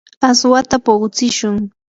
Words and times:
aswata 0.29 0.75
puqutsishun. 0.85 1.57